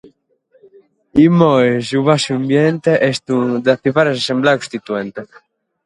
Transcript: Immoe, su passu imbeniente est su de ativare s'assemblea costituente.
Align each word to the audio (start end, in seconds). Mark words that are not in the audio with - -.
Immoe, 1.27 1.69
su 1.87 1.99
passu 2.07 2.31
imbeniente 2.39 2.91
est 3.09 3.23
su 3.29 3.37
de 3.63 3.69
ativare 3.77 4.11
s'assemblea 4.13 4.59
costituente. 4.61 5.21